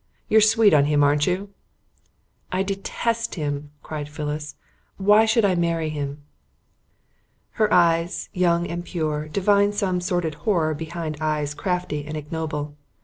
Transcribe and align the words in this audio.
You're 0.29 0.41
sweet 0.41 0.73
on 0.73 0.85
him 0.85 1.03
aren't 1.03 1.27
you?" 1.27 1.49
"I 2.51 2.63
detest 2.63 3.35
him," 3.35 3.69
cried 3.83 4.09
Phyllis. 4.09 4.55
"Why 4.97 5.25
should 5.25 5.45
I 5.45 5.53
marry 5.53 5.89
him?" 5.89 6.23
Her 7.51 7.71
eyes, 7.71 8.27
young 8.33 8.65
and 8.65 8.83
pure, 8.83 9.27
divined 9.27 9.75
some 9.75 10.01
sordid 10.01 10.33
horror 10.41 10.73
behind 10.73 11.17
eyes 11.21 11.53
crafty 11.53 12.03
and 12.07 12.17
ignoble. 12.17 12.73